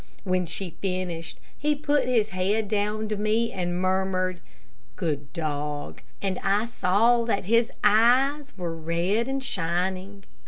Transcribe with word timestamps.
When 0.23 0.47
she 0.47 0.71
finished, 0.81 1.39
he 1.55 1.75
put 1.75 2.07
his 2.07 2.29
head 2.29 2.67
down 2.67 3.07
to 3.09 3.15
me, 3.17 3.51
and 3.51 3.79
murmured, 3.79 4.39
"Good 4.95 5.31
dog," 5.31 6.01
and 6.23 6.39
I 6.39 6.65
saw 6.65 7.23
that 7.25 7.45
his 7.45 7.71
eyes 7.83 8.57
were 8.57 8.75
red 8.75 9.27
and 9.27 9.43
shining. 9.43 10.23